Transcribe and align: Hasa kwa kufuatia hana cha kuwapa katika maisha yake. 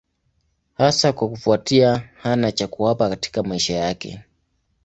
Hasa 0.73 1.13
kwa 1.13 1.29
kufuatia 1.29 2.09
hana 2.21 2.51
cha 2.51 2.67
kuwapa 2.67 3.09
katika 3.09 3.43
maisha 3.43 3.73
yake. 3.73 4.21